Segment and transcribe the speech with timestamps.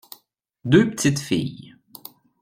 [0.65, 1.75] Deux petites filles.